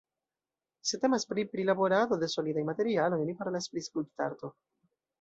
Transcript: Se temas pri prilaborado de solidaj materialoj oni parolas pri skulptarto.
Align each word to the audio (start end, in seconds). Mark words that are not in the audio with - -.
Se 0.89 0.97
temas 1.03 1.27
pri 1.33 1.45
prilaborado 1.51 2.19
de 2.23 2.31
solidaj 2.39 2.65
materialoj 2.73 3.23
oni 3.27 3.39
parolas 3.45 3.73
pri 3.75 3.89
skulptarto. 3.91 4.55